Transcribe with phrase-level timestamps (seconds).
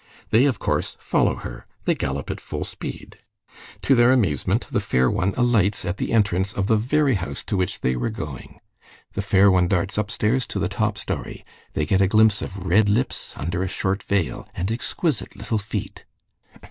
[0.31, 1.67] They, of course, follow her.
[1.85, 3.19] They gallop at full speed.
[3.83, 7.55] To their amazement, the fair one alights at the entrance of the very house to
[7.55, 8.59] which they were going.
[9.13, 11.45] The fair one darts upstairs to the top story.
[11.73, 16.03] They get a glimpse of red lips under a short veil, and exquisite little feet."